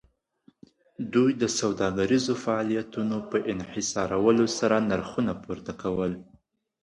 دوی 1.13 1.31
د 1.41 1.43
سوداګریزو 1.59 2.33
فعالیتونو 2.43 3.17
په 3.29 3.37
انحصارولو 3.51 4.45
سره 4.59 4.75
نرخونه 4.89 5.33
پورته 5.43 5.73
کول 5.81 6.11